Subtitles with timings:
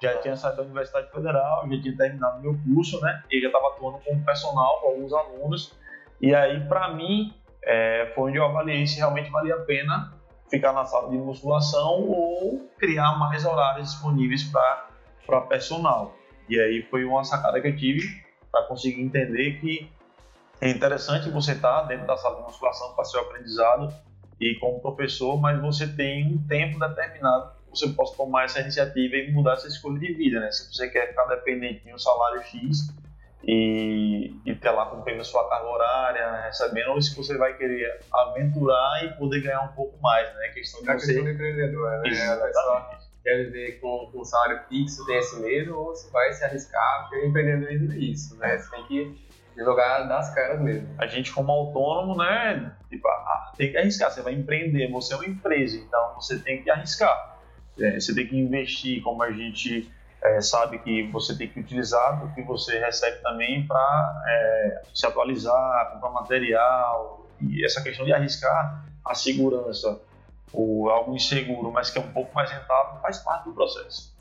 [0.00, 3.22] já tinha saído da Universidade Federal, já tinha terminado meu curso, né?
[3.30, 5.74] E já estava atuando como personal com alguns alunos.
[6.20, 10.12] E aí, para mim, é, foi onde eu avaliei se realmente valia a pena
[10.48, 16.14] ficar na sala de musculação ou criar mais horários disponíveis para personal.
[16.48, 19.90] E aí foi uma sacada que eu tive para conseguir entender que
[20.60, 23.92] é interessante você estar tá dentro da sala de musculação para seu aprendizado
[24.40, 29.32] e como professor, mas você tem um tempo determinado você possa tomar essa iniciativa e
[29.32, 30.50] mudar essa escolha de vida, né?
[30.50, 32.94] Se você quer ficar dependente de um salário X
[33.44, 38.00] e, e ter lá cumprindo a sua carga horária, recebendo, ou se você vai querer
[38.12, 40.46] aventurar e poder ganhar um pouco mais, né?
[40.46, 41.06] A questão de a você...
[41.06, 42.08] questão do empreendedor, né?
[42.08, 46.44] Exatamente quer viver com, com um salário fixo, tem esse medo, ou você vai se
[46.44, 48.56] arriscar, porque o empreendedorismo é isso, né?
[48.56, 50.88] Você tem que jogar das caras mesmo.
[50.98, 53.06] A gente, como autônomo, né, tipo,
[53.56, 54.10] tem que arriscar.
[54.10, 57.37] Você vai empreender, você é uma empresa, então você tem que arriscar.
[57.80, 59.90] É, você tem que investir, como a gente
[60.22, 65.06] é, sabe que você tem que utilizar o que você recebe também para é, se
[65.06, 67.26] atualizar, comprar material.
[67.40, 70.00] E essa questão de arriscar a segurança
[70.52, 74.16] ou algo inseguro, mas que é um pouco mais rentável, faz parte do processo.